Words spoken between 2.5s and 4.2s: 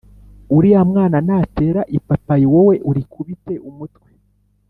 wowe urikubite umutwe